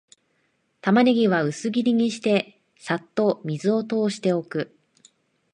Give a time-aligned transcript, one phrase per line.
[0.81, 4.75] タマネギは薄切りにして、さっと水を通しておく